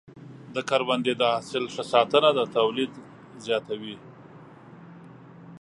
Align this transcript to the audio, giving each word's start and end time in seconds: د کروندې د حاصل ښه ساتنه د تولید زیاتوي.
د 0.55 0.57
کروندې 0.69 1.13
د 1.17 1.23
حاصل 1.33 1.63
ښه 1.73 1.83
ساتنه 1.93 2.29
د 2.35 2.39
تولید 2.55 2.91
زیاتوي. 3.45 3.95